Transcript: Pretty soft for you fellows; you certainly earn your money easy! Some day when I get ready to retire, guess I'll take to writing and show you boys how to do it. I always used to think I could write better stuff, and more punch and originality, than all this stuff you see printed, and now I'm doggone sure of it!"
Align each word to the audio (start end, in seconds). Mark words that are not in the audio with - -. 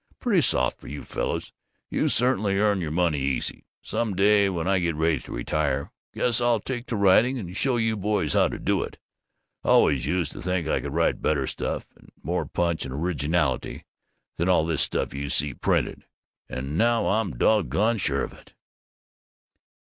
Pretty 0.19 0.41
soft 0.41 0.79
for 0.79 0.87
you 0.87 1.03
fellows; 1.03 1.53
you 1.91 2.07
certainly 2.07 2.57
earn 2.57 2.81
your 2.81 2.89
money 2.89 3.19
easy! 3.19 3.67
Some 3.83 4.15
day 4.15 4.49
when 4.49 4.67
I 4.67 4.79
get 4.79 4.95
ready 4.95 5.19
to 5.19 5.31
retire, 5.31 5.91
guess 6.15 6.41
I'll 6.41 6.59
take 6.59 6.87
to 6.87 6.95
writing 6.95 7.37
and 7.37 7.55
show 7.55 7.77
you 7.77 7.95
boys 7.95 8.33
how 8.33 8.47
to 8.47 8.57
do 8.57 8.81
it. 8.81 8.97
I 9.63 9.67
always 9.67 10.07
used 10.07 10.31
to 10.31 10.41
think 10.41 10.67
I 10.67 10.81
could 10.81 10.95
write 10.95 11.21
better 11.21 11.45
stuff, 11.45 11.89
and 11.95 12.09
more 12.23 12.47
punch 12.47 12.83
and 12.83 12.95
originality, 12.95 13.85
than 14.37 14.49
all 14.49 14.65
this 14.65 14.81
stuff 14.81 15.13
you 15.13 15.29
see 15.29 15.53
printed, 15.53 16.07
and 16.49 16.79
now 16.79 17.05
I'm 17.07 17.37
doggone 17.37 17.99
sure 17.99 18.23
of 18.23 18.33
it!" 18.33 18.55